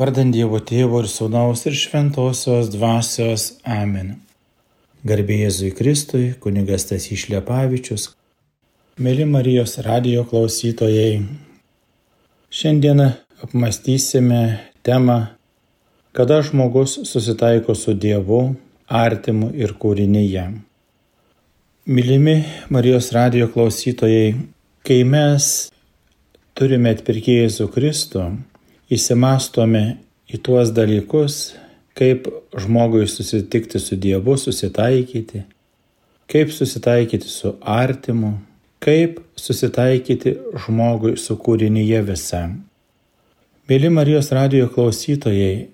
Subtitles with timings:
[0.00, 4.14] Vardant Dievo Tėvo ir Sūnaus ir Šventosios Dvasios Amen.
[5.04, 8.06] Garbė Jėzui Kristui, kunigas Tasys Šlepavičius,
[8.96, 11.20] mėly Marijos radio klausytojai.
[12.48, 13.04] Šiandien
[13.44, 14.40] apmastysime
[14.88, 15.18] temą,
[16.16, 18.40] kada žmogus susitaiko su Dievu,
[18.88, 20.46] artimu ir kūrinyje.
[21.92, 22.38] Mylimi
[22.72, 24.32] Marijos radio klausytojai,
[24.80, 25.50] kai mes
[26.56, 28.30] turime atpirkėję Jėzų Kristų,
[28.90, 29.84] įsimastome
[30.30, 31.54] į tuos dalykus,
[31.94, 35.44] kaip žmogui susitikti su Dievu, susitaikyti,
[36.30, 38.38] kaip susitaikyti su artimu,
[38.80, 42.60] kaip susitaikyti žmogui su kūrinyje visam.
[43.70, 45.68] Mėly Marijos radijo klausytojai,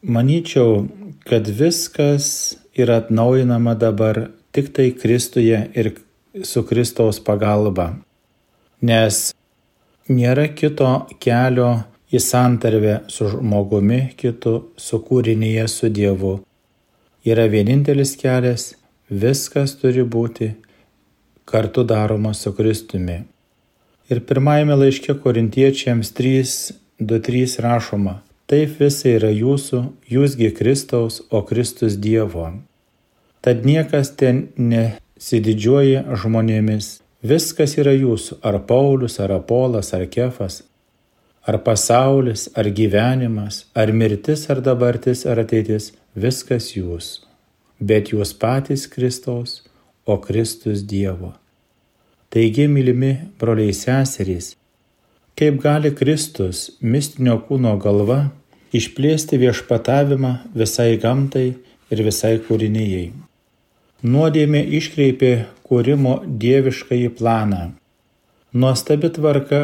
[0.00, 0.86] manyčiau,
[1.28, 5.92] kad viskas yra atnaujinama dabar tik tai Kristuje ir
[6.44, 7.90] su Kristaus pagalba,
[8.80, 9.34] nes
[10.08, 11.72] nėra kito kelio
[12.12, 16.38] į santarvę su žmogumi kitu, su kūrinyje su Dievu.
[17.28, 18.70] Yra vienintelis kelias,
[19.10, 20.52] viskas turi būti
[21.48, 23.24] kartu daroma su Kristumi.
[24.08, 28.14] Ir pirmajame laiške korintiečiams 3.2.3 rašoma,
[28.48, 32.46] taip visa yra jūsų, jūsgi Kristaus, o Kristus Dievo.
[33.44, 36.88] Tad niekas ten nesididžiuoja žmonėmis,
[37.20, 40.62] viskas yra jūsų, ar Paulius, ar Apolas, ar Kefas,
[41.48, 47.06] ar pasaulis, ar gyvenimas, ar mirtis, ar dabartis, ar ateitis, viskas jūs,
[47.80, 49.62] bet jūs patys Kristaus,
[50.08, 51.34] o Kristus Dievo.
[52.32, 54.54] Taigi, mylimi broliai seserys,
[55.38, 58.20] kaip gali Kristus, mistinio kūno galva,
[58.76, 61.46] išplėsti viešpatavimą visai gamtai
[61.88, 63.08] ir visai kūrinėjai.
[64.04, 65.32] Nuodėmė iškreipė
[65.66, 67.62] kūrimo dieviškąjį planą.
[68.52, 69.62] Nuostabi tvarka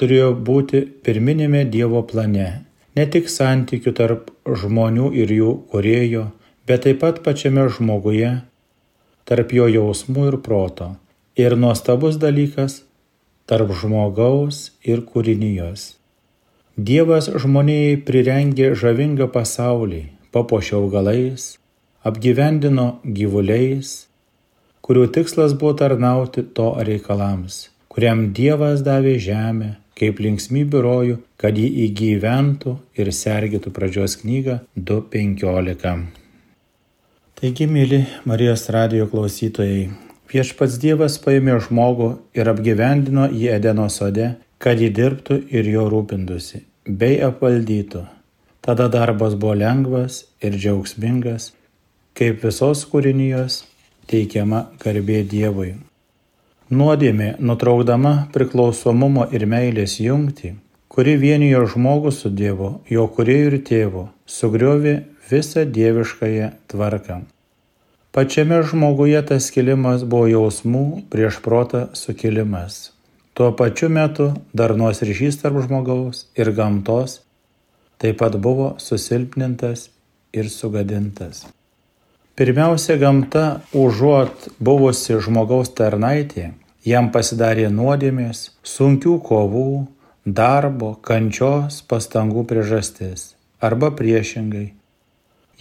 [0.00, 2.48] turėjo būti pirminėme Dievo plane,
[2.96, 6.28] ne tik santykių tarp žmonių ir jų kurėjo,
[6.66, 8.32] bet taip pat pačiame žmoguje,
[9.24, 10.94] tarp jo jausmų ir proto.
[11.36, 12.82] Ir nuostabus dalykas-
[13.48, 15.94] tarp žmogaus ir kūrinijos.
[16.76, 20.02] Dievas žmonijai prirengė žavingą pasaulį,
[20.34, 21.58] papuošė augalais,
[22.02, 24.06] apgyvendino gyvuliais,
[24.82, 31.68] kurių tikslas buvo tarnauti to reikalams, kuriam Dievas davė žemę, kaip linksmybių rojų, kad jį
[31.86, 35.92] įgyventų ir sergėtų pradžios knygą 2.15.
[37.38, 39.86] Taigi, mėly Marijos radijo klausytojai,
[40.32, 46.64] viešpats Dievas paėmė žmogų ir apgyvendino jį Edeno sode, kad jį dirbtų ir jo rūpindusi,
[46.88, 48.06] bei apvaldytų.
[48.64, 51.52] Tada darbas buvo lengvas ir džiaugsmingas,
[52.16, 53.62] kaip visos kūrinijos
[54.10, 55.74] teikiama garbė Dievui.
[56.72, 60.54] Nuodėmė, nutraukdama priklausomumo ir meilės jungtį,
[60.88, 64.94] kuri vienijo žmogų su Dievu, jo kuriejų ir tėvu, sugriovė
[65.28, 67.18] visą dieviškąją tvarką.
[68.16, 72.94] Pačiame žmoguje tas kilimas buvo jausmų prieš protą sukilimas.
[73.34, 77.18] Tuo pačiu metu darnos ryšys tarp žmogaus ir gamtos
[78.00, 79.90] taip pat buvo susilpnintas
[80.32, 81.44] ir sugadintas.
[82.34, 86.48] Pirmiausia, gamta, užuot buvusi žmogaus tarnaitė,
[86.82, 89.68] jam pasidarė nuodėmės, sunkių kovų,
[90.26, 93.36] darbo, kančios, pastangų priežastis.
[93.62, 94.72] Arba priešingai.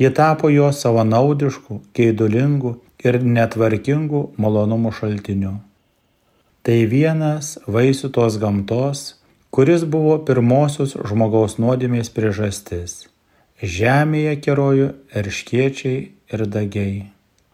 [0.02, 2.74] Ji tapo jo savanaudiškų, keidulingų
[3.06, 5.60] ir netvarkingų malonumų šaltiniu.
[6.66, 9.08] Tai vienas vaisių tos gamtos,
[9.54, 13.04] kuris buvo pirmosios žmogaus nuodėmės priežastis.
[13.64, 16.00] Žemėje kerojo erškiečiai
[16.36, 17.06] ir dagiai.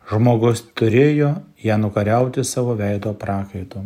[0.10, 3.84] Žmogus turėjo ją nukariauti savo veido prakaitu.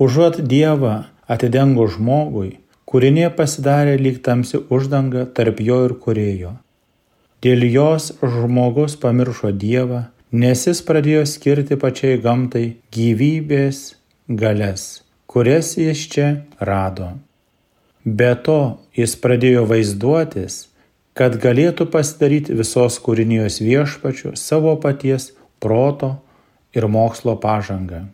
[0.00, 0.94] Užuot Dievą
[1.28, 2.54] atidengo žmogui,
[2.88, 6.54] kūrinė pasidarė lyg tamsi uždanga tarp jo ir kurėjo.
[7.44, 13.84] Dėl jos žmogus pamiršo Dievą, nes jis pradėjo skirti pačiai gamtai gyvybės
[14.42, 17.12] galės, kurias jis čia rado.
[18.02, 18.60] Be to
[18.96, 20.62] jis pradėjo vaizduotis,
[21.18, 26.16] kad galėtų pasidaryti visos kūrinijos viešpačiu savo paties proto
[26.76, 28.06] ir mokslo pažangą.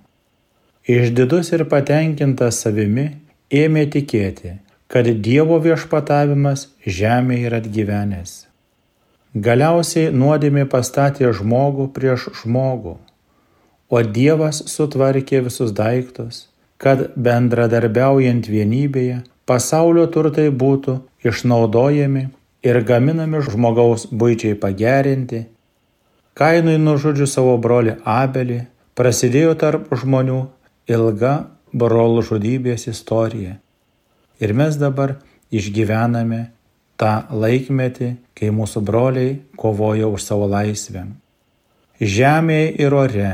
[0.89, 3.11] Išdidus ir patenkintas savimi
[3.53, 4.57] ėmė tikėti,
[4.89, 8.33] kad Dievo viešpatavimas žemėje yra atgyvenęs.
[9.37, 12.97] Galiausiai nuodėmė pastatė žmogų prieš žmogų,
[13.93, 16.47] o Dievas sutvarkė visus daiktus,
[16.81, 20.97] kad bendradarbiaujant vienybėje pasaulio turtai būtų
[21.29, 22.25] išnaudojami
[22.63, 25.47] ir gaminami žmogaus būčiai pagerinti,
[26.39, 28.61] Kainui nužudžius savo brolį Abelį,
[28.95, 30.37] prasidėjo tarp žmonių
[30.87, 31.33] ilga
[31.75, 33.57] brolų žudybės istorija.
[34.39, 35.17] Ir mes dabar
[35.51, 36.45] išgyvename
[36.95, 41.09] tą laikmetį, kai mūsų broliai kovojo už savo laisvę.
[41.99, 43.33] Žemėje ir ore,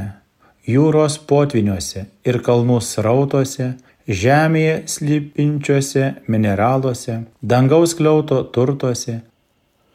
[0.65, 3.75] jūros potviniuose ir kalnų srautuose,
[4.09, 9.23] žemėje slypinčiuose mineraluose, dangaus kliauto turtuose,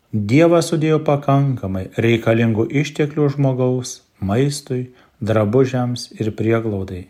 [0.10, 4.88] Dievas sudėjo pakankamai reikalingų išteklių žmogaus maistui,
[5.22, 7.04] drabužiams ir prieglaudai.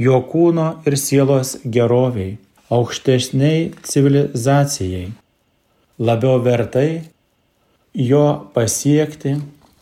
[0.00, 2.38] Jo kūno ir sielos geroviai,
[2.72, 5.10] aukštesniai civilizacijai,
[6.00, 7.04] labiau vertai
[7.92, 8.24] jo
[8.56, 9.36] pasiekti,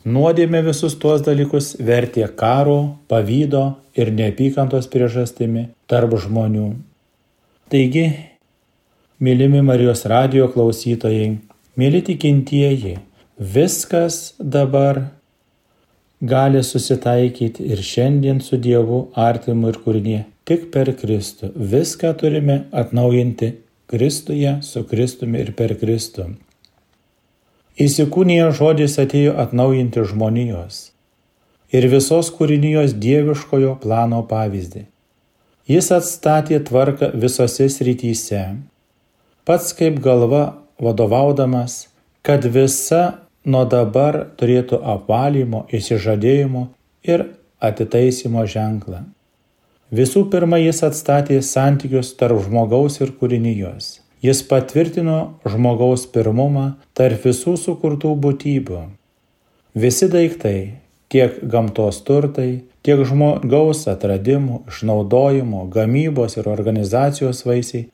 [0.06, 3.64] nuodėmė visus tuos dalykus vertė karo, pavydo
[3.98, 6.70] ir neapykantos priežastimi tarp žmonių.
[7.72, 8.06] Taigi,
[9.18, 11.34] mylimi Marijos radio klausytojai,
[11.76, 12.94] Mėly tikintieji,
[13.36, 15.02] viskas dabar
[16.24, 21.50] gali susitaikyti ir šiandien su Dievu artimu ir kūrinė tik per Kristų.
[21.52, 23.50] Viską turime atnaujinti
[23.92, 26.30] Kristuje, su Kristumi ir per Kristų.
[27.76, 30.76] Įsikūnija žodis atėjo atnaujinti žmonijos
[31.76, 34.86] ir visos kūrinijos dieviškojo plano pavyzdį.
[35.68, 38.40] Jis atstatė tvarką visose srityse.
[39.44, 40.40] Pats kaip galva
[40.80, 41.90] vadovaudamas,
[42.24, 43.02] kad visa
[43.44, 46.64] nuo dabar turėtų apvalymo, įsižadėjimo
[47.04, 47.26] ir
[47.60, 49.04] atitaisimo ženklą.
[49.92, 53.98] Visų pirma, jis atstatė santykius tarp žmogaus ir kūrinijos.
[54.26, 56.66] Jis patvirtino žmogaus pirmumą
[56.98, 58.80] tarp visų sukurtų būtybių.
[59.76, 60.80] Visi daiktai,
[61.12, 67.86] tiek gamtos turtai, tiek žmogaus atradimų, išnaudojimo, gamybos ir organizacijos vaisiai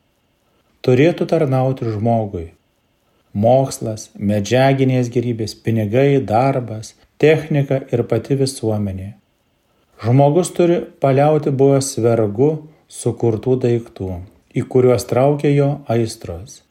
[0.83, 2.47] turėtų tarnauti žmogui,
[3.33, 9.13] mokslas, medžiaginės gerybės, pinigai, darbas, technika ir pati visuomenė.
[10.03, 12.51] Žmogus turi paliauti buvęs vergu
[12.91, 14.23] sukurtų daiktų,
[14.53, 16.61] į kuriuos traukia jo aistros.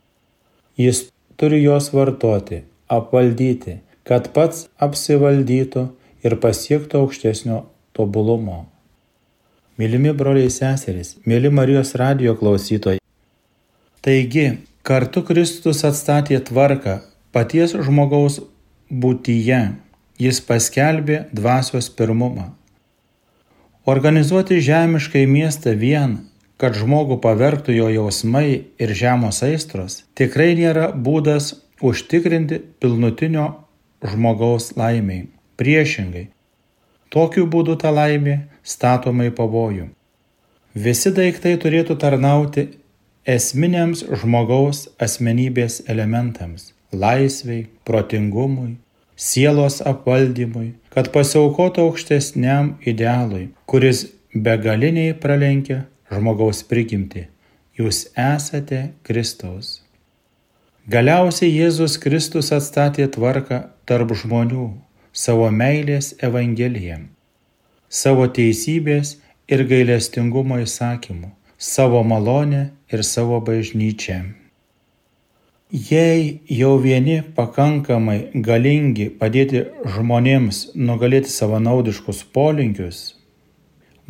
[0.79, 5.87] Jis turi juos vartoti, apvaldyti, kad pats apsivaldytų
[6.23, 7.63] ir pasiektų aukštesnio
[7.97, 8.67] tobulumo.
[9.79, 13.01] Mylimi broliai seserys, mėly Marijos radio klausytojai.
[14.03, 14.47] Taigi,
[14.83, 16.97] Kartu Kristus atstatė tvarką
[17.35, 18.41] paties žmogaus
[18.91, 19.61] būtyje,
[20.19, 22.49] jis paskelbė dvasios pirmumą.
[23.87, 26.19] Organizuoti žemiškai miestą vien,
[26.63, 28.49] kad žmogų pavergtų jo jausmai
[28.79, 33.49] ir žemos aistros, tikrai nėra būdas užtikrinti pilnutinio
[34.07, 35.27] žmogaus laimiai.
[35.59, 36.29] Priešingai,
[37.11, 39.89] tokiu būdu ta laimė statoma į pavojų.
[40.87, 42.69] Visi daiktai turėtų tarnauti
[43.27, 46.73] esminiams žmogaus asmenybės elementams-
[47.05, 48.77] laisviai, protingumui,
[49.17, 57.27] sielos apvaldymui, kad pasiaukotų aukštesniam idealui, kuris begaliniai pralenkia žmogaus prigimti.
[57.79, 59.81] Jūs esate Kristaus.
[60.93, 64.67] Galiausiai Jėzus Kristus atstatė tvarką tarp žmonių
[65.13, 66.99] savo meilės evangeliją,
[67.89, 69.17] savo teisybės
[69.49, 71.31] ir gailestingumo įsakymų
[71.63, 74.21] savo malonę ir savo bažnyčią.
[75.71, 79.63] Jei jau vieni pakankamai galingi padėti
[79.95, 82.99] žmonėms nugalėti savanaudiškus polinkius,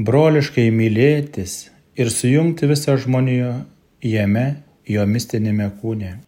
[0.00, 3.54] broliškai mylėtis ir sujungti visą žmoniją
[4.02, 4.46] jame,
[4.88, 6.18] jo mistinėme kūne.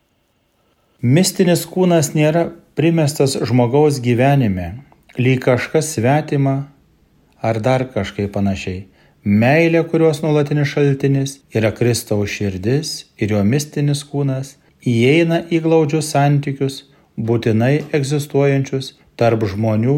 [1.02, 2.48] Mistinis kūnas nėra
[2.78, 4.80] primestas žmogaus gyvenime,
[5.18, 6.56] lyg kažkas svetima
[7.44, 8.84] ar dar kažkaip panašiai
[9.24, 16.82] Meilė, kurios nuolatinis šaltinis yra Kristaus širdis ir jo mistinis kūnas, įeina į glaudžius santykius,
[17.16, 19.96] būtinai egzistuojančius tarp žmonių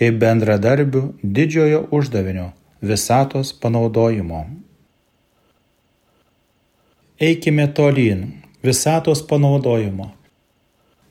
[0.00, 2.46] kaip bendradarbių didžiojo uždavinio
[2.80, 4.46] visatos panaudojimo.
[7.22, 8.32] Eikime tolyn
[8.64, 10.08] visatos panaudojimo.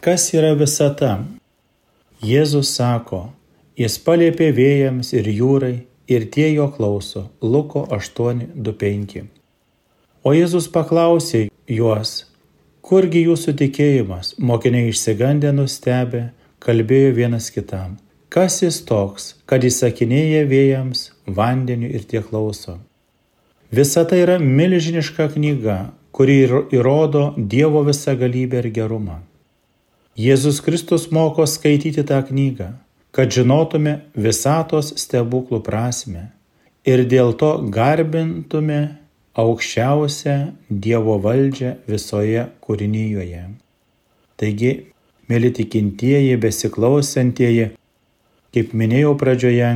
[0.04, 1.12] Kas yra visata?
[2.20, 3.20] Jėzus sako,
[3.80, 5.78] jis paliepė vėjams ir jūrai
[6.12, 7.22] ir tie jo klauso.
[7.40, 9.24] Luko 8.25.
[10.28, 11.46] O Jėzus paklausė
[11.78, 12.12] juos,
[12.84, 16.26] kurgi jūsų tikėjimas, mokiniai išsigandę nustebę,
[16.60, 17.96] kalbėjo vienas kitam.
[18.28, 21.08] Kas jis toks, kad įsakinėja vėjams,
[21.40, 22.82] vandeniu ir tie klauso?
[23.72, 25.80] Visa tai yra milžiniška knyga,
[26.22, 26.36] kuri
[26.78, 29.16] įrodo Dievo visą galybę ir gerumą.
[30.14, 32.68] Jėzus Kristus moko skaityti tą knygą,
[33.10, 36.28] kad žinotume visatos stebuklų prasme
[36.86, 38.78] ir dėl to garbintume
[39.34, 40.36] aukščiausią
[40.70, 43.42] Dievo valdžią visoje kūrinyjoje.
[44.38, 44.72] Taigi,
[45.26, 47.72] mėly tikintieji, besiklausantieji,
[48.54, 49.74] kaip minėjau pradžioje,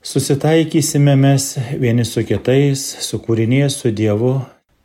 [0.00, 4.38] susitaikysime mes vieni su kitais, su kūrinė, su Dievu,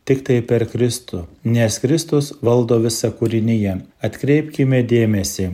[0.10, 3.75] tik tai per Kristų, nes Kristus valdo visą kūrinyje.
[4.01, 5.51] Atkreipkime dėmesį.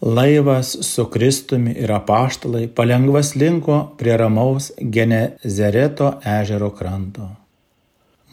[0.00, 7.28] Laivas su Kristumi ir apaštalai palengvas linko prie ramaus Genezereto ežero kranto.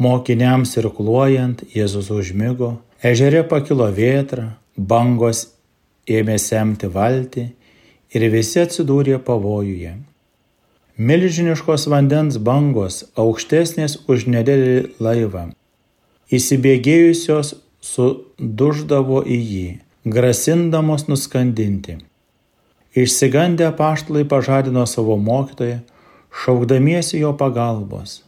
[0.01, 5.48] Mokiniams irkluojant Jėzus užmygo, ežere pakilo vėtra, bangos
[6.08, 7.48] ėmė semti valtį
[8.15, 9.98] ir visi atsidūrė pavojuje.
[10.98, 15.44] Milžiniškos vandens bangos, aukštesnės už nedidelį laivą,
[16.34, 17.51] įsibėgėjusios
[17.86, 19.68] suduždavo į jį,
[20.10, 22.00] grasindamos nuskandinti.
[22.98, 25.84] Išsigandę paštlai pažadino savo mokytoją,
[26.34, 28.24] šaukdamiesi jo pagalbos.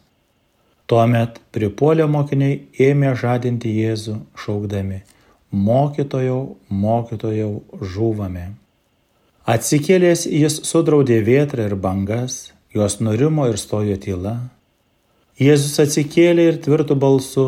[0.86, 5.00] Tuomet pripuolę mokiniai ėmė žadinti Jėzų, šaukdami,
[5.50, 6.38] mokytojau,
[6.70, 7.50] mokytojau,
[7.82, 8.46] žūvame.
[9.58, 14.36] Atsikėlęs jis sudraudė vėtrą ir bangas, jos nurimo ir stojo tyla.
[15.40, 17.46] Jėzus atsikėlė ir tvirtų balsu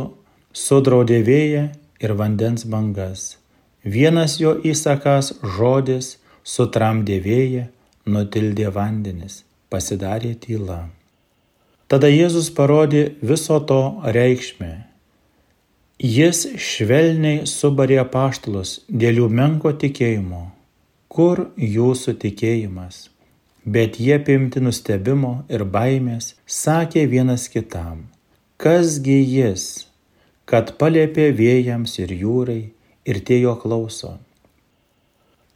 [0.57, 1.69] sudraudė vėją
[2.03, 3.37] ir vandens bangas.
[3.85, 7.67] Vienas jo įsakas žodis sutramdė vėją,
[8.07, 10.87] nutildė vandenis, pasidarė tyla.
[11.91, 13.83] Tada Jėzus parodė viso to
[14.17, 14.73] reikšmę.
[16.03, 20.49] Jis švelniai subarė paštalus dėl jų menko tikėjimo.
[21.13, 23.12] Kur jūsų tikėjimas?
[23.65, 28.09] Bet jie pimti nustebimo ir baimės sakė vienas kitam,
[28.59, 29.87] kasgi jis,
[30.45, 32.63] kad paliepė vėjams ir jūrai
[33.07, 34.17] ir tie jo klauso.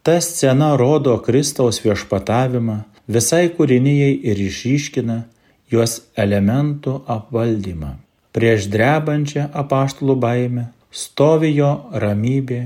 [0.06, 5.24] Ta scena rodo Kristaus viešpatavimą visai kūrinijai ir išryškina
[5.70, 7.96] jos elementų apvaldymą.
[8.30, 12.60] Prieš drebančią apaštalų baimę stovi jo ramybė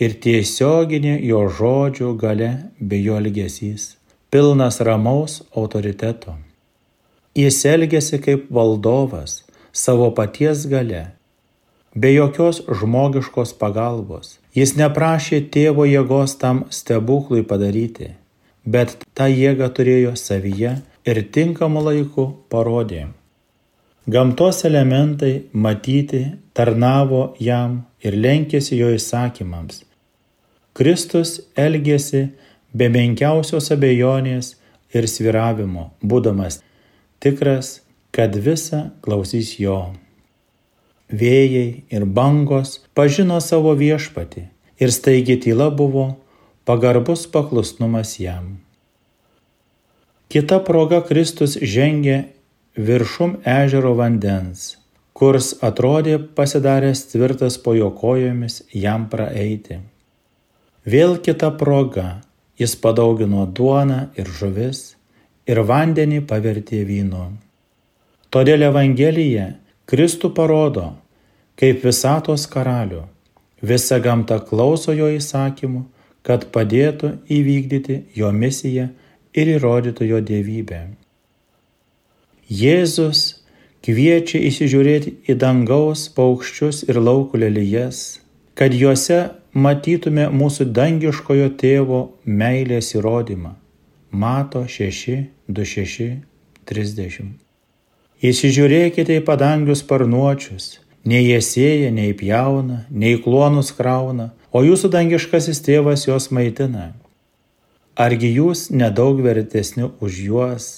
[0.00, 3.92] ir tiesioginė jo žodžių gale bei jo elgesys
[4.34, 6.32] pilnas ramaus autoriteto.
[7.38, 11.02] Jis elgėsi kaip valdovas savo paties gale,
[11.94, 14.40] be jokios žmogiškos pagalbos.
[14.58, 18.10] Jis neprašė tėvo jėgos tam stebuklui padaryti,
[18.66, 20.76] bet tą jėgą turėjo savyje
[21.06, 23.04] ir tinkamu laiku parodė.
[24.10, 26.24] Gamtos elementai matyti
[26.58, 29.84] tarnavo jam ir lenkėsi jo įsakymams.
[30.74, 32.32] Kristus elgėsi
[32.74, 34.54] be menkiausios abejonės
[34.94, 36.60] ir sviravimo, būdamas
[37.22, 37.80] tikras,
[38.14, 39.94] kad visa klausys jo.
[41.10, 44.44] Vėjai ir bangos pažino savo viešpatį
[44.82, 46.06] ir staigi tyla buvo
[46.64, 48.58] pagarbus paklusnumas jam.
[50.32, 52.24] Kita proga Kristus žengė
[52.74, 54.78] viršum ežero vandens,
[55.14, 59.78] kurs atrodė pasidaręs tvirtas po jo kojomis jam praeiti.
[60.84, 62.23] Vėl kita proga
[62.60, 64.94] Jis padaugino duoną ir žuvis
[65.50, 67.24] ir vandenį pavertė vynu.
[68.30, 69.48] Todėl Evangelija
[69.90, 70.92] Kristų parodo
[71.60, 73.04] kaip visatos karalių.
[73.64, 75.84] Visa gamta klauso jo įsakymų,
[76.24, 78.88] kad padėtų įvykdyti jo misiją
[79.34, 80.80] ir įrodytų jo dievybę.
[82.48, 83.22] Jėzus
[83.84, 88.20] kviečia įsižiūrėti į dangaus paukščius ir laukų lelyjas,
[88.56, 89.20] kad juose
[89.54, 93.54] matytume mūsų dangiškojo tėvo meilės įrodymą.
[94.10, 95.14] Mato 6,
[95.48, 96.10] 26,
[96.66, 97.32] 30.
[98.24, 100.66] Įsižiūrėkite į padangius sparnuočius,
[101.06, 106.92] nei jie sėja, nei pjauna, nei klonus krauna, o jūsų dangiškasis tėvas juos maitina.
[107.94, 110.68] Argi jūs nedaug vertesni už juos?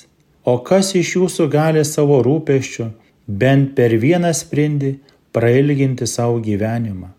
[0.45, 2.91] O kas iš jūsų gali savo rūpeščių
[3.27, 4.97] bent per vieną sprindį
[5.33, 7.17] prailginti savo gyvenimą?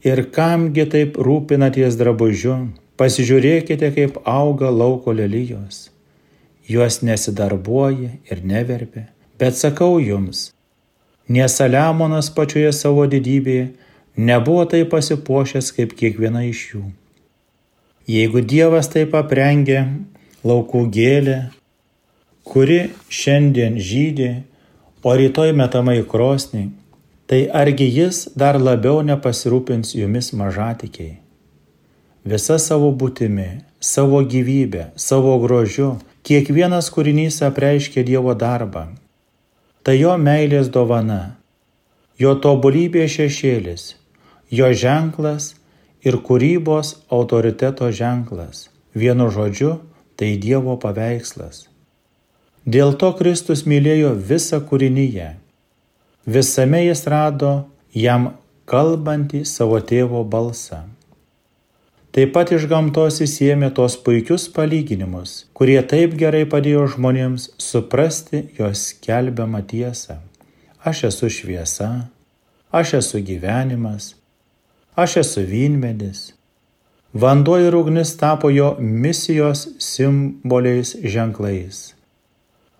[0.00, 2.54] Ir kamgi taip rūpinaties drabužiu,
[2.96, 5.90] pasižiūrėkite, kaip auga lauko lelyjos.
[6.70, 10.54] Juos nesidarbuoja ir neverpia, bet sakau jums,
[11.28, 13.70] nes Saliamonas pačioje savo didybėje
[14.16, 16.82] nebuvo taip pasipuošęs kaip kiekviena iš jų.
[18.08, 19.82] Jeigu Dievas taip aprengė
[20.46, 21.38] laukų gėlę,
[22.48, 24.30] kuri šiandien žydė,
[25.04, 26.70] o rytoj metama į krosnį,
[27.30, 31.20] tai argi jis dar labiau nepasirūpins jumis mažatikiai?
[32.26, 35.92] Visa savo būtimi, savo gyvybę, savo grožiu,
[36.26, 38.82] kiekvienas kūrinys apreiškia Dievo darbą.
[39.86, 41.36] Tai jo meilės dovana,
[42.18, 43.84] jo tobulybė šešėlis,
[44.50, 45.52] jo ženklas
[46.02, 48.66] ir kūrybos autoriteto ženklas.
[48.90, 49.76] Vienu žodžiu,
[50.18, 51.68] tai Dievo paveikslas.
[52.66, 55.36] Dėl to Kristus mylėjo visą kūrinyje
[56.26, 57.52] Visame jis rado
[57.96, 58.32] jam
[58.70, 60.84] kalbantį savo tėvo balsą.
[62.10, 68.90] Taip pat iš gamtos įsiemė tos puikius palyginimus, kurie taip gerai padėjo žmonėms suprasti jos
[69.04, 70.18] kelbiamą tiesą.
[70.84, 72.08] aš esu šviesa,
[72.72, 74.14] aš esu gyvenimas,
[74.96, 76.32] aš esu vynmedis.
[77.12, 81.94] Vanduo ir ugnis tapo jo misijos simboliais ženklais.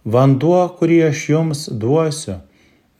[0.05, 2.39] Vanduo, kurį aš jums duosiu,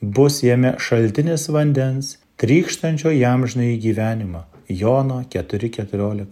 [0.01, 4.43] bus jame šaltinis vandens, trykštančio jam žinai gyvenimą.
[4.69, 6.27] Jono 4.14.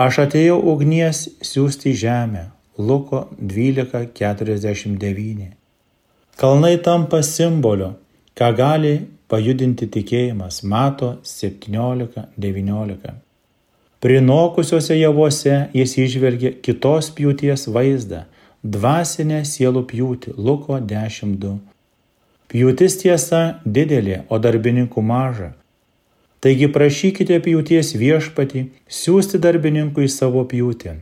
[0.00, 2.44] Aš atėjau ugnies siūsti žemę.
[2.78, 5.50] Luko 12.49.
[6.40, 7.90] Kalnai tampa simboliu,
[8.32, 10.62] ką gali pajudinti tikėjimas.
[10.64, 13.12] Mato 17.19.
[14.00, 18.24] Prinokusiuose javuose jis išvelgia kitos pjūties vaizdą-
[18.74, 20.32] dvasinę sielų pjūtį.
[20.38, 21.69] Luko 10.2.
[22.50, 25.52] Pjūtis tiesa didelė, o darbininkų maža.
[26.42, 30.96] Taigi prašykite pjūties viešpatį siūsti darbininkui savo pjūtį.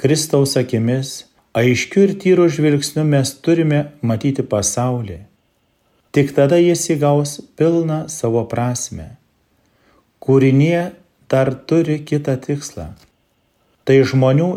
[0.00, 1.12] Kristaus akimis,
[1.54, 5.20] aiškiu ir tyru žvilgsniu mes turime matyti pasaulį.
[6.10, 9.12] Tik tada jis įgaus pilną savo prasme.
[10.18, 10.96] Kūrinė
[11.30, 12.90] dar turi kitą tikslą.
[13.86, 14.50] Tai žmonių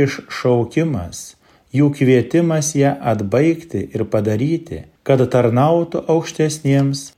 [0.00, 1.35] iššaukimas
[1.76, 7.10] jų kvietimas ją atbaigti ir padaryti, kad tarnautų aukštesniems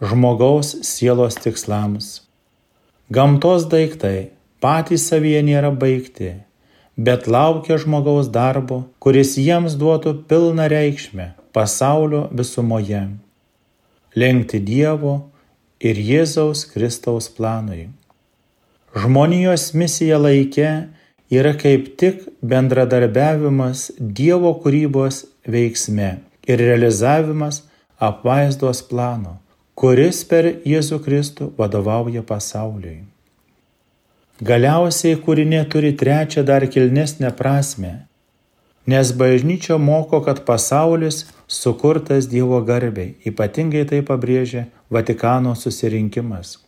[0.00, 2.08] žmogaus sielos tikslams.
[3.12, 6.32] Gamtos daiktai patys savyje nėra baigti,
[6.96, 13.04] bet laukia žmogaus darbo, kuris jiems duotų pilną reikšmę pasaulio visumoje.
[14.16, 15.14] Lenkti Dievo
[15.80, 17.88] ir Jėzaus Kristaus planui.
[18.96, 20.70] Žmonijos misija laikė
[21.30, 27.64] yra kaip tik bendradarbiavimas Dievo kūrybos veiksme ir realizavimas
[27.98, 29.38] apvaizdos plano,
[29.74, 33.02] kuris per Jėzų Kristų vadovauja pasauliui.
[34.36, 38.06] Galiausiai kūrinė turi trečią dar kilnesnę prasme,
[38.86, 46.58] nes bažnyčia moko, kad pasaulis sukurtas Dievo garbiai, ypatingai tai pabrėžia Vatikano susirinkimas.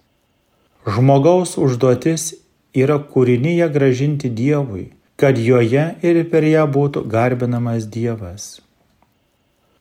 [0.88, 2.32] Žmogaus užduotis
[2.78, 4.88] yra kūrinyje gražinti Dievui,
[5.18, 8.58] kad joje ir per ją būtų garbinamas Dievas.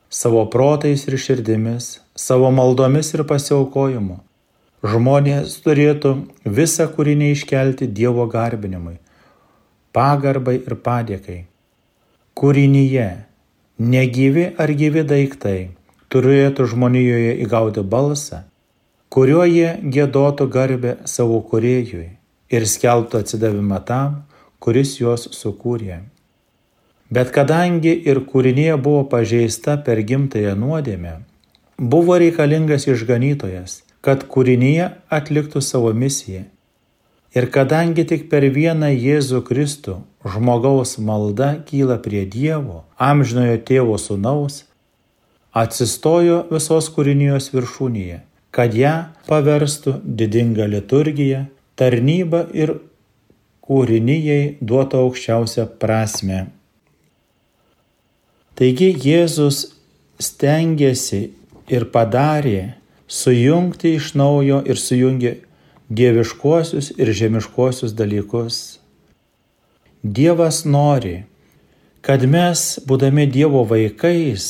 [0.10, 4.21] Savo protais ir širdimis, savo maldomis ir pasiaukojimu
[4.86, 6.13] žmonės turėtų
[6.45, 8.97] visą kūrinį iškelti Dievo garbinimui,
[9.93, 11.39] pagarbai ir padėkai.
[12.38, 13.07] Kūrinyje
[13.79, 15.71] negyvi ar gyvi daiktai
[16.13, 18.43] turėtų žmonijoje įgauti balsą,
[19.10, 22.16] kuriuo jie gėdotų garbę savo kuriejui
[22.49, 24.21] ir skelbtų atsidavimą tam,
[24.60, 26.01] kuris juos sukūrė.
[27.13, 31.13] Bet kadangi ir kūrinėje buvo pažeista per gimtąją nuodėmę,
[31.79, 36.43] buvo reikalingas išganytojas, kad kūrinėje atliktų savo misiją.
[37.36, 44.63] Ir kadangi tik per vieną Jėzų Kristų žmogaus malda kyla prie Dievo, amžinojo tėvo sunaus,
[45.53, 48.95] atsistojo visos kūrinijos viršūnėje, kad ją
[49.27, 51.45] paverstų didingą liturgiją
[51.77, 52.75] tarnyba ir
[53.67, 56.47] kūrinijai duota aukščiausia prasme.
[58.57, 59.67] Taigi Jėzus
[60.17, 61.27] stengiasi
[61.69, 62.73] ir padarė
[63.07, 65.33] sujungti iš naujo ir sujungė
[65.89, 68.79] dieviškuosius ir žemiškuosius dalykus.
[70.03, 71.25] Dievas nori,
[72.01, 74.47] kad mes, būdami Dievo vaikais,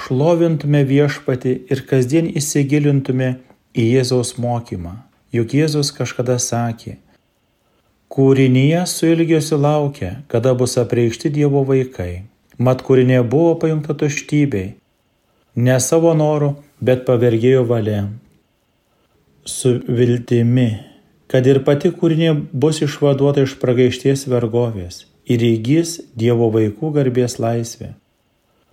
[0.00, 3.36] šlovintume viešpati ir kasdien įsigilintume
[3.74, 4.96] į Jėzaus mokymą.
[5.34, 6.92] Juk Jėzus kažkada sakė,
[8.14, 12.28] kūrinyje su ilgesiu laukia, kada bus apreikšti Dievo vaikai.
[12.62, 14.76] Mat kūrinė buvo pajungta tuštybei,
[15.58, 18.04] ne savo noru, bet pavergėjo valia.
[19.42, 20.68] Su viltimi,
[21.26, 27.96] kad ir pati kūrinė bus išvaduota iš pragaišties vergovės ir įgys Dievo vaikų garbės laisvę.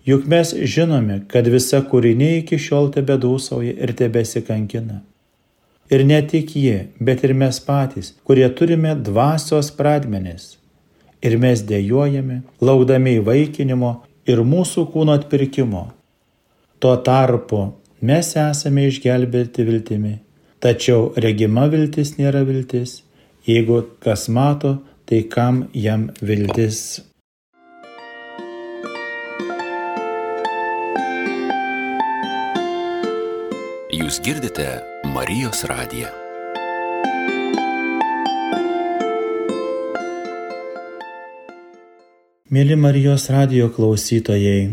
[0.06, 5.02] Juk mes žinome, kad visa kūrinė iki šiol tebe dūsauja ir tebesikankina.
[5.91, 10.56] Ir ne tik jie, bet ir mes patys, kurie turime dvasios pradmenis.
[11.21, 13.91] Ir mes dėjojame, laukdami įvaikinimo
[14.32, 15.84] ir mūsų kūno atpirkimo.
[16.82, 17.62] Tuo tarpu
[18.01, 20.15] mes esame išgelbėti viltimi.
[20.63, 23.01] Tačiau regima viltis nėra viltis.
[23.45, 27.01] Jeigu kas mato, tai kam jam viltis?
[34.12, 34.65] Jūs girdite
[35.08, 36.10] Marijos radiją.
[42.52, 44.65] Mėly Marijos radijo klausytojai,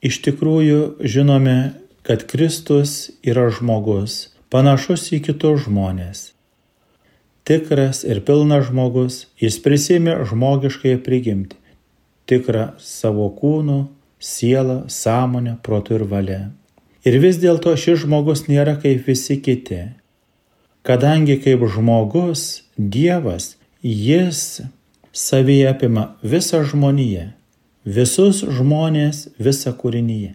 [0.00, 6.22] iš tikrųjų žinome, kad Kristus yra žmogus, panašus į kitus žmonės.
[7.44, 11.60] Tikras ir pilnas žmogus, jis prisėmė žmogiškai prigimti,
[12.24, 13.82] tikrą savo kūnu,
[14.16, 16.40] siela, sąmonė, protu ir valia.
[17.08, 19.80] Ir vis dėlto šis žmogus nėra kaip visi kiti.
[20.84, 24.60] Kadangi kaip žmogus, Dievas, jis
[25.16, 27.30] savyje apima visą žmoniją,
[27.96, 30.34] visus žmonės, visą kūrinyje.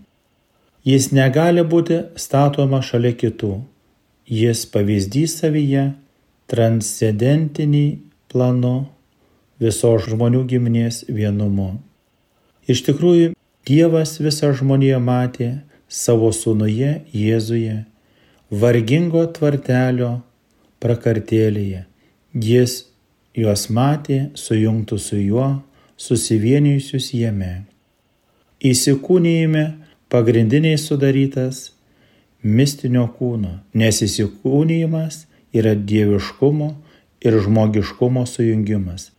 [0.84, 3.54] Jis negali būti statoma šalia kitų.
[4.28, 5.92] Jis pavyzdys savyje,
[6.52, 7.86] transcendentinį
[8.34, 8.88] planu,
[9.62, 11.76] visos žmonių giminės vienumu.
[12.68, 13.32] Iš tikrųjų,
[13.64, 15.54] Dievas visą žmoniją matė
[15.94, 17.84] savo sūnuje Jėzuje,
[18.50, 20.16] vargingo tvartelio
[20.82, 21.84] prakartėlėje.
[22.34, 22.80] Jis
[23.38, 25.50] juos matė sujungtų su juo,
[25.98, 27.54] susivienijusius jame.
[28.64, 29.66] Įsikūnyjime
[30.10, 31.70] pagrindiniai sudarytas
[32.44, 36.72] mistinio kūno, nes įsikūnyjimas yra dieviškumo
[37.24, 39.12] ir žmogiškumo sujungimas.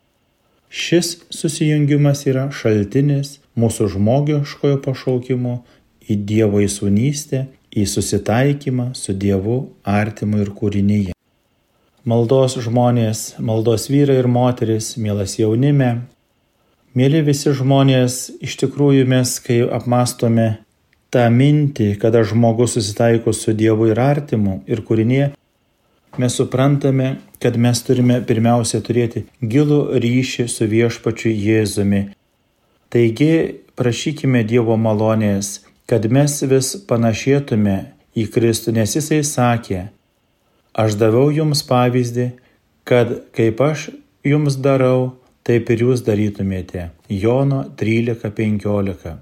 [0.74, 5.60] Šis susijungimas yra šaltinis mūsų žmogiškojo pašaukimo
[6.10, 11.14] į Dievo įsūnystę, į susitaikymą su Dievu artimu ir kūrinyje.
[12.04, 16.04] Maldos žmonės, maldos vyrai ir moteris, mielas jaunime,
[16.92, 20.58] mėly visi žmonės, iš tikrųjų mes, kai apmastome
[21.14, 25.32] tą mintį, kada žmogus susitaiko su Dievu ir artimu ir kūrinėje,
[26.20, 32.04] mes suprantame, kad mes turime pirmiausia turėti gilų ryšį su viešpačiu Jėzumi.
[32.92, 33.34] Taigi
[33.74, 37.76] prašykime Dievo malonės, kad mes vis panašėtume
[38.16, 39.82] į Kristų, nes Jisai sakė,
[40.72, 42.30] aš daviau jums pavyzdį,
[42.88, 43.90] kad kaip aš
[44.24, 46.88] jums darau, taip ir jūs darytumėte.
[47.08, 49.18] Jono 13.15.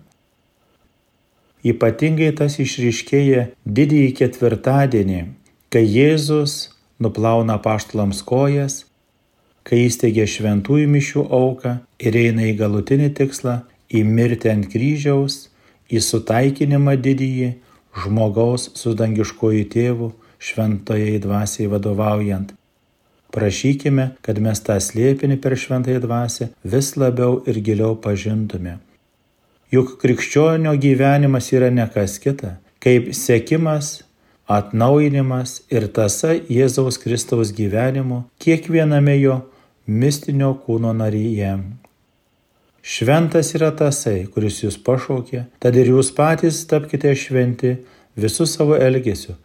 [1.63, 5.21] Ypatingai tas išryškėja didįjį ketvirtadienį,
[5.71, 6.73] kai Jėzus
[7.03, 8.83] nuplauna paštalams kojas,
[9.63, 13.63] kai įsteigia šventųjų mišių auką ir eina į galutinį tikslą-
[13.99, 15.52] į mirtį ant kryžiaus,
[15.93, 17.53] į sutaikinimą didįjį
[18.03, 20.11] žmogaus su dangiškoju tėvu
[20.43, 22.55] šventojai dvasiai vadovaujant.
[23.33, 28.79] Prašykime, kad mes tą slėpinį per šventąją dvasę vis labiau ir giliau pažintume.
[29.73, 34.03] Juk krikščionio gyvenimas yra nekas kita, kaip sėkimas
[34.53, 39.39] atnaujinimas ir tasa Jėzaus Kristaus gyvenimu kiekviename jo
[39.87, 41.55] mistinio kūno naryje.
[42.83, 47.77] Šventas yra tasai, kuris jūs pašaukė, tad ir jūs patys tapkite šventi
[48.19, 49.37] visų savo elgesiu.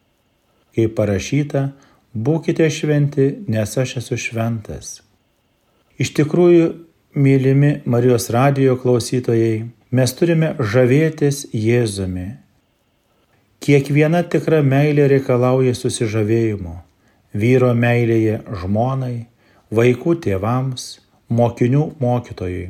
[0.74, 1.68] Kaip parašyta,
[2.14, 4.98] būkite šventi, nes aš esu šventas.
[6.02, 6.74] Iš tikrųjų,
[7.18, 12.28] mylimi Marijos radijo klausytojai, mes turime žavėtis Jėzumi
[13.58, 16.76] Kiekviena tikra meilė reikalauja susižavėjimo.
[17.34, 19.26] Vyro meilėje žmonai,
[19.74, 20.86] vaikų tėvams,
[21.34, 22.68] mokinių mokytojui.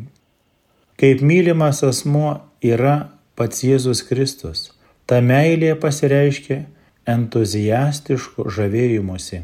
[0.98, 4.72] Kaip mylimas asmo yra pats Jėzus Kristus,
[5.06, 6.64] ta meilė pasireiškia
[7.08, 9.44] entuziastišku žavėjimusi.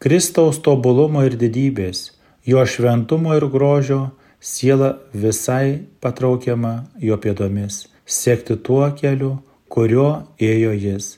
[0.00, 2.10] Kristaus tobulumo ir didybės,
[2.48, 4.00] jo šventumo ir grožio
[4.40, 9.34] siela visai patraukiama jo pėdomis, sekti tuo keliu,
[9.68, 11.10] kuriuo ėjo jis.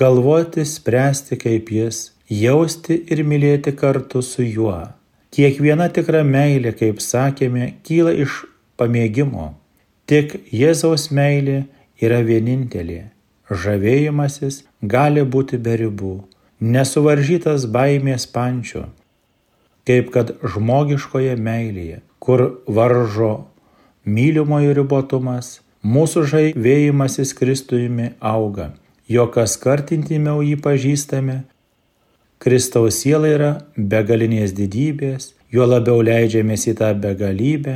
[0.00, 2.00] Galvoti, spręsti kaip jis,
[2.30, 4.78] jausti ir mylėti kartu su juo.
[5.40, 8.42] Kiekviena tikra meilė, kaip sakėme, kyla iš
[8.76, 9.54] pamėgimo.
[10.04, 11.62] Tik Jėzaus meilė
[12.04, 13.06] yra vienintelė.
[13.48, 16.12] Žavėjimasis gali būti be ribų,
[16.60, 18.84] nesuvaržytas baimės pančio,
[19.88, 23.32] kaip kad žmogiškoje meilėje, kur varžo
[24.04, 28.74] mylimojo ribotumas, Mūsų žavėjimasis Kristujumi auga,
[29.08, 31.38] jo kas kart intimiau jį pažįstame.
[32.40, 37.74] Kristaus siela yra begalinės didybės, juo labiau leidžiamės į tą begalybę,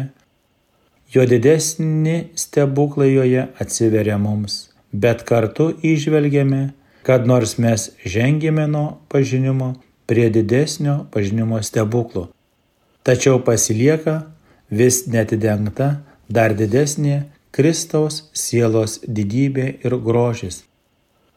[1.13, 6.71] jo didesni stebuklai joje atsiveria mums, bet kartu išvelgiame,
[7.05, 9.75] kad nors mes žengėme nuo pažinimo
[10.09, 12.31] prie didesnio pažinimo stebuklų,
[13.05, 14.23] tačiau pasilieka
[14.73, 15.99] vis netidengta
[16.29, 20.65] dar didesnė Kristaus sielos didybė ir grožis.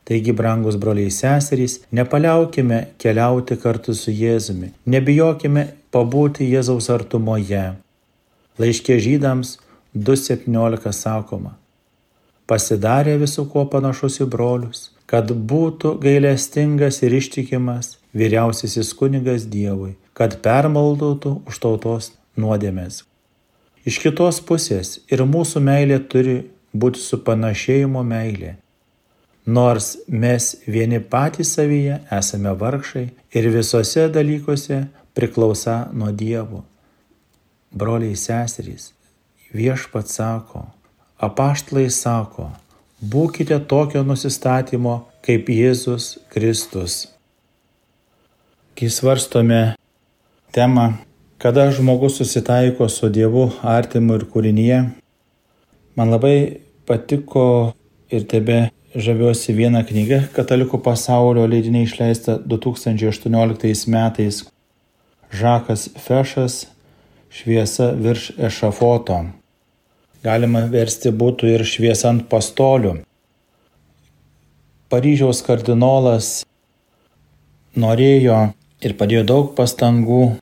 [0.07, 7.65] Taigi, brangus broliai seserys, nepaliaukime keliauti kartu su Jėzumi, nebijokime pabūti Jėzaus artumoje.
[8.57, 9.57] Laiškė žydams
[9.95, 11.57] 2.17 sakoma,
[12.47, 20.39] pasidarė visų kuo panašus į brolius, kad būtų gailestingas ir ištikimas vyriausiasis kunigas Dievui, kad
[20.45, 23.03] permaldotų už tautos nuodėmės.
[23.87, 26.37] Iš kitos pusės ir mūsų meilė turi
[26.71, 28.55] būti su panašėjimo meilė.
[29.47, 34.81] Nors mes vieni patys savyje esame vargšai ir visose dalykuose
[35.15, 36.65] priklausa nuo Dievo.
[37.71, 38.91] Broliai seserys,
[39.55, 40.65] viešpat sako,
[41.23, 42.49] apaštlai sako,
[42.99, 47.07] būkite tokio nusistatymo kaip Jėzus Kristus.
[48.75, 49.61] Kai svarstome
[50.51, 50.89] temą,
[51.39, 54.85] kada žmogus susitaiko su Dievu artimu ir kūrinyje,
[55.95, 56.37] man labai
[56.83, 57.47] patiko
[58.11, 58.65] ir tebe
[58.97, 64.41] žaviuosi vieną knygą Katalikų pasaulio leidiniai išleista 2018 metais.
[65.31, 66.65] Žakas Fešas
[67.29, 69.19] Šviesa virš ešafoto.
[70.23, 72.95] Galima versti būtų ir šviesa ant pastolių.
[74.89, 76.31] Paryžiaus kardinolas
[77.75, 78.39] norėjo
[78.81, 80.39] ir padėjo daug pastangų,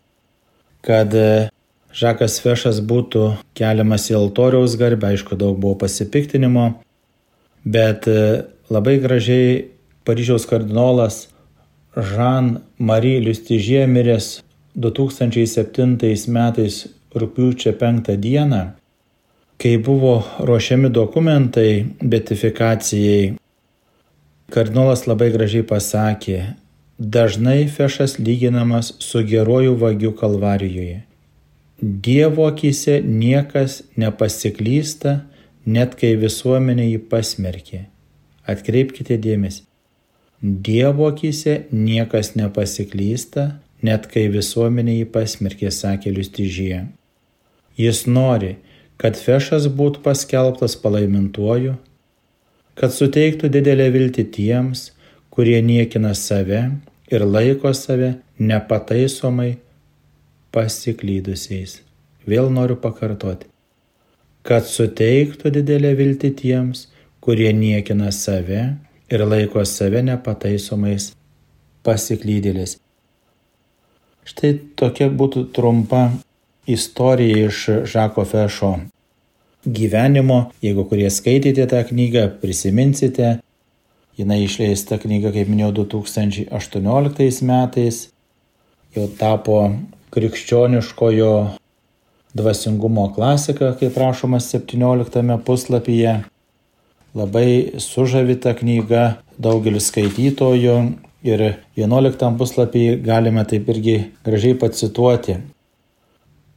[0.86, 1.12] kad
[1.96, 3.26] Žakas Fešas būtų
[3.58, 6.76] keliamas į altoriaus garbę, aišku, daug buvo pasipiktinimo,
[7.65, 8.08] bet
[8.69, 9.65] labai gražiai
[10.06, 11.25] Paryžiaus kardinolas
[11.95, 14.28] Jean-Marie Liustižė miręs
[14.75, 15.95] 2007
[16.36, 16.82] metais
[17.15, 18.62] rūpiučio 5 dieną,
[19.58, 23.34] kai buvo ruošiami dokumentai betifikacijai,
[24.51, 26.39] kardinolas labai gražiai pasakė,
[26.99, 31.04] dažnai fešas lyginamas su geruoju vagiu kalvarijoje.
[31.82, 35.21] Dievo akise niekas nepasiklysta,
[35.65, 37.86] net kai visuomenė jį pasmerkė.
[38.45, 39.63] Atkreipkite dėmesį.
[40.41, 46.84] Dievo akise niekas nepasiklysta, net kai visuomenė jį pasmerkė, sakė Liustyžyje.
[47.80, 48.56] Jis nori,
[49.01, 51.75] kad fešas būtų paskelbtas palaimintuoju,
[52.75, 54.91] kad suteiktų didelę viltį tiems,
[55.34, 56.62] kurie niekina save
[57.12, 59.56] ir laiko save nepataisomai
[60.56, 61.82] pasiklydusiais.
[62.25, 63.49] Vėl noriu pakartoti,
[64.45, 66.88] kad suteiktų didelę viltį tiems,
[67.23, 68.75] kurie niekina save
[69.10, 71.13] ir laiko save nepataisomais
[71.86, 72.77] pasiklydėlės.
[74.25, 76.08] Štai tokia būtų trumpa
[76.69, 78.71] istorija iš Žako Fešo
[79.65, 80.39] gyvenimo.
[80.65, 83.39] Jeigu kurie skaitėte tą knygą, prisiminsite.
[84.15, 88.05] Jis išleista knyga, kaip minėjau, 2018 metais.
[88.95, 89.60] Jau tapo
[90.15, 91.34] krikščioniškojo
[92.36, 96.19] dvasingumo klasika, kaip rašoma 17 puslapyje.
[97.15, 99.04] Labai sužavita knyga,
[99.39, 100.78] daugelis skaitytojų
[101.26, 101.41] Ir
[101.74, 103.95] 11 puslapį galime taip irgi
[104.28, 105.39] gražiai pacituoti.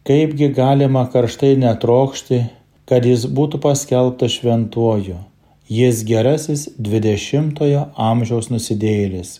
[0.05, 2.43] Kaipgi galima karštai netrokšti,
[2.85, 5.17] kad jis būtų paskelbtas šventuoju.
[5.73, 9.39] Jis gerasis 20-ojo amžiaus nusidėjėlis,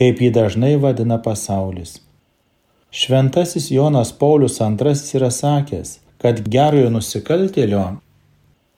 [0.00, 1.98] kaip jį dažnai vadina pasaulis.
[2.90, 7.98] Šventasis Jonas Paulius II yra sakęs, kad gerojo nusikaltėlio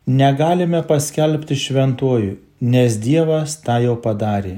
[0.07, 4.57] negalime paskelbti šventuoju, nes Dievas tą jau padarė.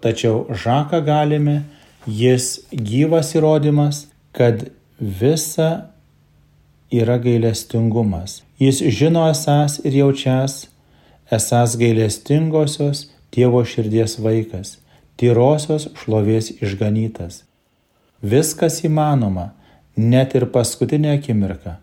[0.00, 1.62] Tačiau žaką galime,
[2.06, 5.90] jis gyvas įrodymas, kad visa
[6.90, 8.40] yra gailestingumas.
[8.58, 10.70] Jis žino esas ir jaučias,
[11.30, 14.80] esas gailestingosios Dievo širdies vaikas,
[15.20, 17.44] tyrosios šlovės išganytas.
[18.20, 19.54] Viskas įmanoma,
[19.96, 21.78] net ir paskutinė akimirka.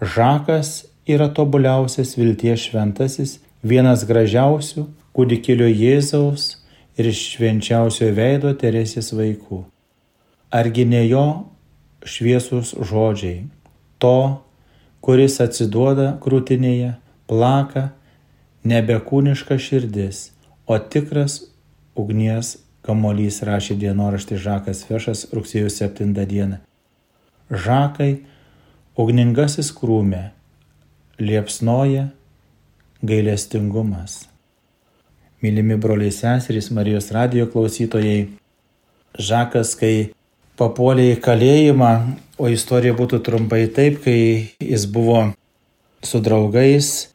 [0.00, 6.46] Žakas yra tobuliausias vilties šventasis, vienas gražiausių kūdikėlio Jėzaus
[6.96, 9.66] ir švenčiausiojo veido Teresės vaikų.
[10.50, 11.26] Argi ne jo
[12.08, 13.44] šviesus žodžiai,
[14.00, 14.40] to,
[15.04, 16.94] kuris atsiduoda krūtinėje,
[17.28, 17.90] plaka,
[18.64, 20.30] nebekūniška širdis,
[20.64, 21.42] o tikras
[22.00, 26.60] ugnies kamolys rašė dienoraštį Žakas Fešas rugsėjo 7 dieną.
[27.50, 28.22] Žakai,
[28.96, 30.30] ugningasis krūmė,
[31.18, 32.10] liepsnoja
[33.02, 34.26] gailestingumas.
[35.40, 38.28] Mylimi broliai seserys Marijos radijo klausytojai,
[39.18, 40.12] Žakas, kai
[40.60, 41.92] papuolė į kalėjimą,
[42.38, 45.30] o istorija būtų trumpai taip, kai jis buvo
[46.04, 47.10] su draugais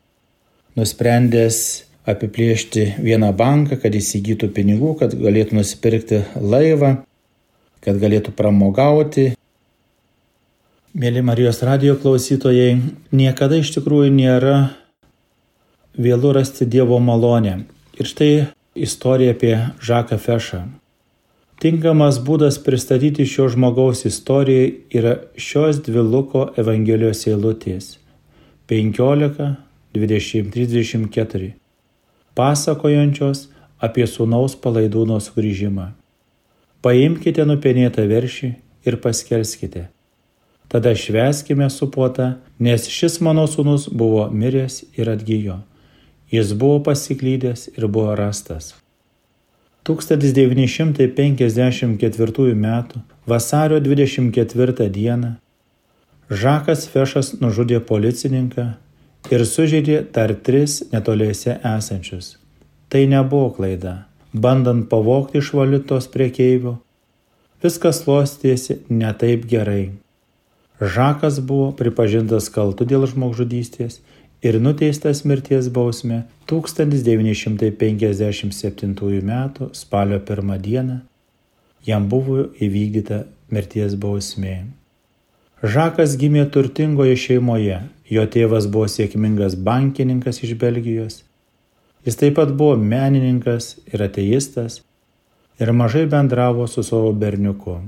[0.76, 7.00] nusprendęs apiplėšti vieną banką, kad įsigytų pinigų, kad galėtų nusipirkti laivą,
[7.86, 9.32] kad galėtų pramogauti.
[10.96, 12.78] Mėly Marijos radio klausytojai,
[13.12, 14.56] niekada iš tikrųjų nėra
[16.00, 17.66] vėlų rasti Dievo malonę.
[18.00, 18.32] Ir štai
[18.76, 20.64] istorija apie Žaką Fešą.
[21.60, 27.96] Tinkamas būdas pristatyti šio žmogaus istoriją yra šios dvi Luko Evangelijos eilutės-
[28.68, 29.56] 15,
[29.96, 31.54] 23, 24-
[32.36, 33.48] pasakojančios
[33.82, 35.92] apie sūnaus palaidūno sugrįžimą.
[36.86, 38.52] Paimkite nupenėtą veršį
[38.86, 39.88] ir paskelskite.
[40.70, 45.62] Tada šveskime su puota, nes šis mano sūnus buvo miręs ir atgyjo
[46.32, 48.76] Jis buvo pasiklydęs ir buvo rastas.
[49.84, 52.84] 1954 m.
[53.28, 55.18] vasario 24 d.
[56.30, 58.74] Žakas Fešas nužudė policininką,
[59.32, 62.38] ir sužeidė dar tris netoliese esančius.
[62.90, 64.06] Tai nebuvo klaida.
[64.34, 66.74] Bandant pavokti iš valiutos priekeivių,
[67.64, 69.92] viskas klostėsi ne taip gerai.
[70.82, 74.02] Žakas buvo pripažintas kaltu dėl žmogžudystės
[74.44, 79.32] ir nuteistas mirties bausmė 1957 m.
[79.72, 81.00] spalio 1 d.
[81.88, 84.66] jam buvo įvykdyta mirties bausmė.
[85.64, 91.24] Žakas gimė turtingoje šeimoje, jo tėvas buvo sėkmingas bankininkas iš Belgijos,
[92.06, 94.82] jis taip pat buvo menininkas ir ateistas
[95.60, 97.80] ir mažai bendravo su savo berniuku.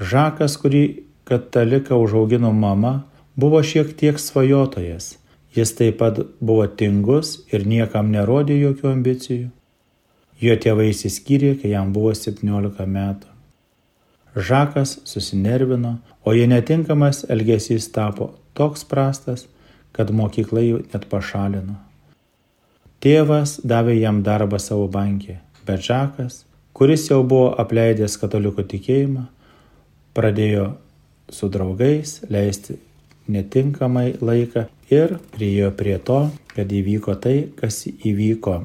[0.00, 0.84] Žakas, kurį
[1.28, 3.04] kataliką užaugino mama,
[3.36, 5.14] buvo šiek tiek svajotojas,
[5.54, 9.50] jis taip pat buvo tingus ir niekam nerodė jokių ambicijų.
[10.42, 13.30] Jo tėvai įsiskyrė, kai jam buvo 17 metų.
[14.34, 19.46] Žakas susinervino, o jei netinkamas elgesys tapo toks prastas,
[19.94, 21.76] kad mokykla jų net pašalino.
[23.04, 25.38] Tėvas davė jam darbą savo bankė,
[25.68, 29.26] bet Žakas, kuris jau buvo apleidęs katalikų tikėjimą,
[30.16, 30.70] pradėjo
[31.32, 32.78] su draugais leisti
[33.28, 36.22] netinkamai laiką ir priejo prie to,
[36.54, 38.62] kad įvyko tai, kas įvyko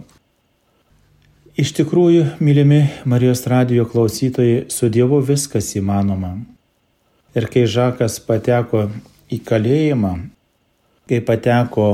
[1.60, 6.38] Iš tikrųjų, mylimi Marijos radijo klausytojai, su Dievu viskas įmanoma.
[7.36, 8.86] Ir kai Žakas pateko
[9.29, 10.13] į kalėjimą,
[11.09, 11.89] kai pateko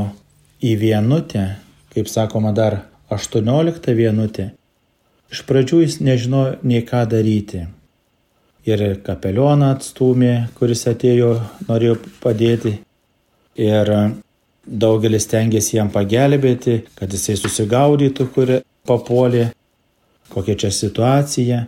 [0.63, 1.45] į vienutę,
[1.93, 4.49] kaip sakoma dar 18 vienutė,
[5.31, 7.65] iš pradžių jis nežinojo nei ką daryti.
[8.65, 11.35] Ir kapelioną atstumė, kuris atėjo,
[11.67, 12.79] norėjo padėti.
[13.61, 13.91] Ir
[14.65, 18.55] daugelis tengiasi jam pagelbėti, kad jisai susigaudytų, kur
[18.89, 19.51] papuolė,
[20.33, 21.61] kokia čia situacija.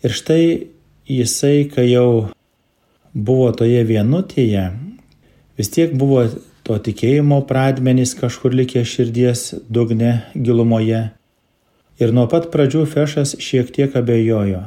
[0.00, 0.42] Ir štai
[1.12, 2.30] jisai, kai jau
[3.14, 4.70] buvo toje vienutėje,
[5.58, 6.26] vis tiek buvo
[6.66, 11.08] to tikėjimo pradmenys kažkur likė širdies dugne gilumoje.
[11.98, 14.66] Ir nuo pat pradžių Fešas šiek tiek abejojo,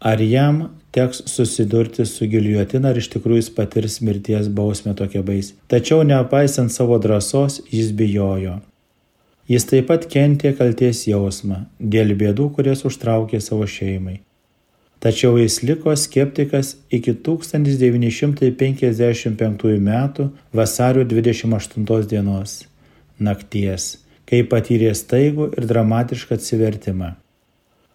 [0.00, 5.52] ar jam teks susidurti su giliotina ar iš tikrųjų jis patirs mirties bausmę tokia bais.
[5.70, 8.58] Tačiau nepaisant savo drąsos, jis bijojo.
[9.48, 14.20] Jis taip pat kentė kalties jausmą dėl bėdų, kurias užtraukė savo šeimai.
[15.02, 19.90] Tačiau jis liko skeptikas iki 1955 m.
[20.52, 22.64] vasario 28 dienos
[23.18, 27.10] nakties, kai patyrė staigų ir dramatišką atsivertimą.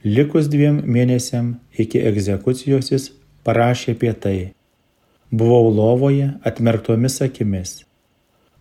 [0.04, 3.12] Likus dviem mėnesiam iki egzekucijos jis
[3.48, 4.52] parašė apie tai.
[5.32, 7.86] Buvau lovoje atmerktomis akimis.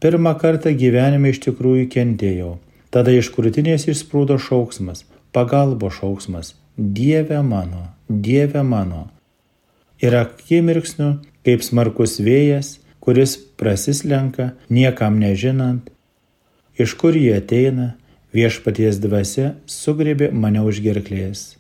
[0.03, 2.59] Pirmą kartą gyvenime iš tikrųjų kentėjau
[2.97, 5.03] Tada iš krūtinės išsprūdo šauksmas,
[5.35, 9.09] pagalbo šauksmas, Dieve mano, Dieve mano.
[9.97, 15.89] Ir akimirksniu, kaip smarkus vėjas, kuris prasislenka, niekam nežinant,
[16.77, 17.95] iš kur jie ateina,
[18.37, 21.57] viešpaties dvasia sugrėbė mane už gerklės.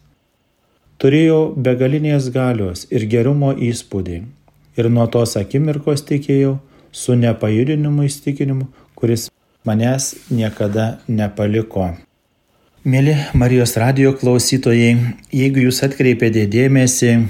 [1.00, 4.18] Turėjau begalinės galios ir gerumo įspūdį
[4.76, 6.58] ir nuo tos akimirkos tikėjau
[6.92, 9.30] su nepajudinimu įstikinimu, kuris
[9.64, 11.94] manęs niekada nepaliko.
[12.86, 14.94] Mėly Marijos radio klausytojai,
[15.34, 17.26] jeigu jūs atkreipėte dėmesį,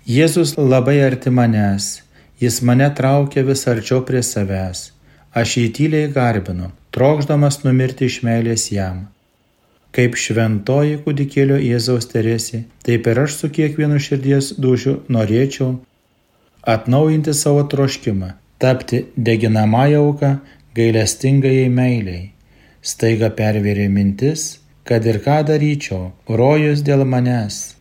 [0.10, 2.02] Jėzus labai arti manęs,
[2.42, 4.92] jis mane traukia vis arčiau prie savęs,
[5.42, 9.08] aš jį tyliai garbinu, trokšdamas numirti iš meilės jam.
[9.94, 15.76] Kaip šventoji kūdikėlio Jėzaus Teresė, taip ir aš su kiekvienu širdies dušiu norėčiau
[16.64, 20.32] atnaujinti savo troškimą, tapti deginamąją auką
[20.76, 22.32] gailestingajai meiliai.
[22.82, 27.76] Staiga pervėrė mintis, kad ir ką daryčiau, rojus dėl manęs.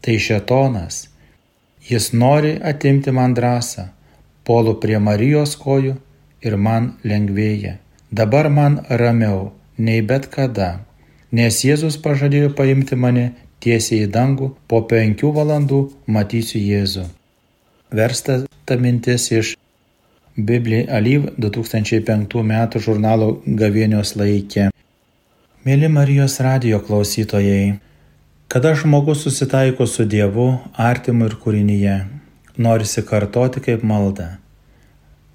[0.00, 1.08] Tai šetonas.
[1.88, 3.88] Jis nori atimti man drąsą,
[4.46, 5.96] polu prie Marijos kojų
[6.46, 7.78] ir man lengvėja.
[8.10, 10.86] Dabar man ramiau nei bet kada
[11.32, 13.26] nes Jėzus pažadėjo paimti mane
[13.60, 17.06] tiesiai į dangų, po penkių valandų matysiu Jėzų.
[17.90, 19.56] Versta ta mintis iš
[20.36, 22.52] Biblija Alyv 2005 m.
[22.86, 24.70] žurnalo Gavėnios laikė.
[25.66, 27.78] Mėly Marijos radio klausytojai,
[28.48, 31.96] kada žmogus susitaiko su Dievu, artimu ir kūrinyje,
[32.58, 34.36] norisi kartoti kaip malda.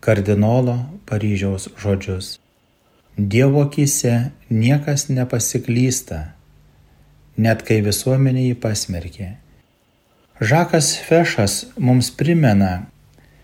[0.01, 2.39] Kardinolo Paryžiaus žodžius.
[3.17, 6.31] Dievo akise niekas nepasiklysta,
[7.37, 9.27] net kai visuomenė jį pasmerkė.
[10.41, 12.87] Žakas Fešas mums primena,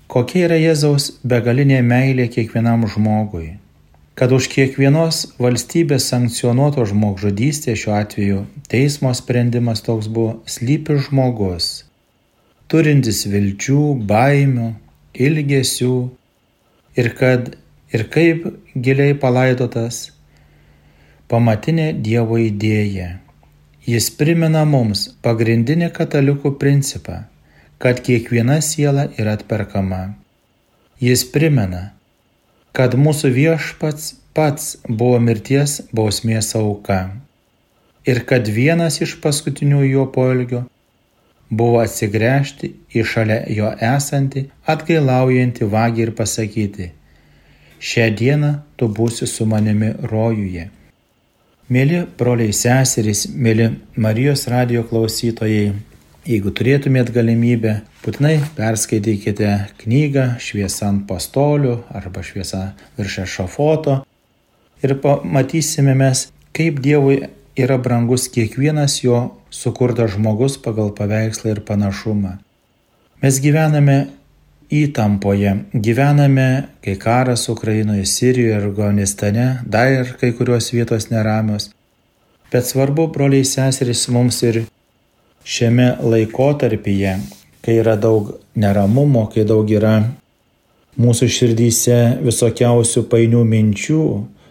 [0.09, 3.59] kokia yra Jėzaus begalinė meilė kiekvienam žmogui,
[4.17, 8.39] kad už kiekvienos valstybės sankcionuoto žmogžudystės šiuo atveju
[8.71, 11.86] teismo sprendimas toks buvo slypi žmogus,
[12.71, 14.71] turintis vilčių, baimių,
[15.27, 15.93] ilgesių
[16.99, 17.53] ir kad
[17.95, 20.09] ir kaip giliai palaidotas
[21.31, 23.17] pamatinė Dievo idėja.
[23.87, 27.21] Jis primena mums pagrindinį katalikų principą,
[27.79, 30.01] kad kiekviena siela yra atperkama.
[30.99, 31.93] Jis primena,
[32.75, 36.99] kad mūsų viešpats pats buvo mirties bausmės auka
[38.07, 40.65] ir kad vienas iš paskutinių jo poelgio
[41.49, 46.89] buvo atsigręžti į šalia jo esantį atgailaujantį vagį ir pasakyti,
[47.79, 50.69] šią dieną tu būsi su manimi rojuje.
[51.67, 55.73] Mėly broliai seserys, mėly Marijos radio klausytojai,
[56.27, 62.69] jeigu turėtumėt galimybę, būtinai perskaitykite knygą Šviesa ant pastolių arba Šviesa
[62.99, 64.01] virš ešafoto
[64.83, 67.19] ir pamatysime mes, kaip Dievui
[67.57, 72.37] yra brangus kiekvienas jo sukurtas žmogus pagal paveikslą ir panašumą.
[73.21, 73.97] Mes gyvename
[74.69, 81.69] įtampoje gyvename, kai karas Ukrainoje, Sirijoje ir Afganistane, dar ir kai kurios vietos neramios.
[82.51, 84.65] Bet svarbu, broliai seserys, mums ir
[85.43, 87.17] šiame laikotarpyje,
[87.63, 90.01] kai yra daug neramumo, kai daug yra
[90.99, 94.03] mūsų širdyse visokiausių painių minčių,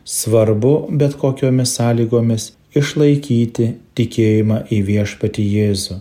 [0.06, 6.00] svarbu bet kokiomis sąlygomis išlaikyti tikėjimą į viešpatį Jėzų.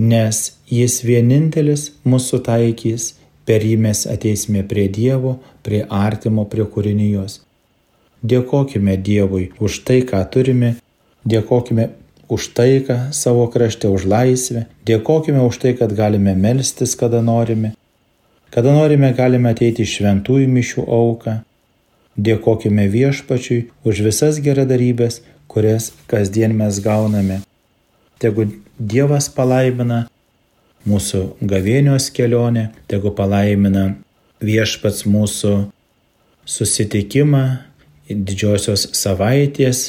[0.00, 3.14] Nes jis vienintelis mūsų taikys
[3.50, 7.40] Per jį mes ateisime prie Dievo, prie artimo, prie kūrinijos.
[8.22, 10.76] Dėkojime Dievui už tai, ką turime,
[11.26, 11.88] dėkojime
[12.30, 17.72] už taiką savo krašte, už laisvę, dėkojime už tai, kad galime melstis, kada norime,
[18.54, 21.40] kada norime galime ateiti šventųjų mišių auką,
[22.14, 27.40] dėkojime viešpačiui už visas geradarybės, kurias kasdien mes gauname.
[28.22, 28.46] Tegu
[28.80, 30.06] Dievas palaimina
[30.88, 33.90] mūsų gavėnios kelionę, tegu palaimina
[34.40, 35.52] viešpats mūsų
[36.48, 37.42] susitikimą
[38.08, 39.82] didžiosios savaitės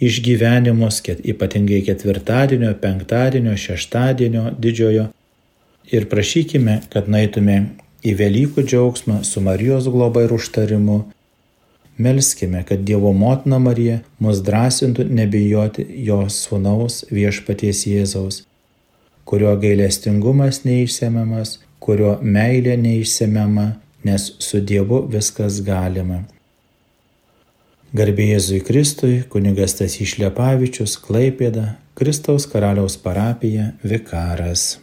[0.00, 5.08] išgyvenimus, ypatingai ketvirtadienio, penktadienio, šeštadienio didžiojo.
[5.92, 7.58] Ir prašykime, kad naitume
[8.06, 11.04] į Velykų džiaugsmą su Marijos globa ir užtarimu.
[11.98, 18.42] Melskime, kad Dievo motina Marija mus drąsintų nebijoti jos sūnaus viešpaties Jėzaus
[19.26, 23.66] kurio gailestingumas neišsemiamas, kurio meilė neišsemiama,
[24.06, 26.22] nes su Dievu viskas galima.
[27.96, 34.76] Garbė Jėzui Kristui, kunigas Tasys Šlepavičius, Klaipėda, Kristaus karaliaus parapija, vikaras.